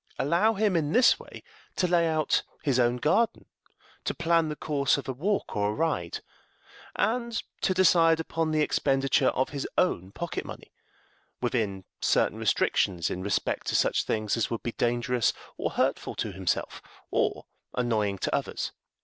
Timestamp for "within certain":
11.39-12.39